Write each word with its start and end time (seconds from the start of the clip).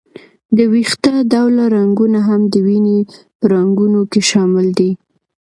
د 0.57 0.59
وېښته 0.71 1.13
ډوله 1.31 1.65
رګونه 1.75 2.19
هم 2.27 2.41
د 2.53 2.55
وینې 2.65 2.99
په 3.37 3.45
رګونو 3.53 4.01
کې 4.11 4.21
شامل 4.29 4.67
دي. 4.79 4.91